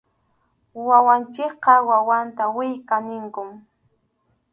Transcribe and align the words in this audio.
Wawanchikpa 0.87 1.73
wawanta 1.89 2.43
willka 2.57 2.95
ninkum. 3.07 3.49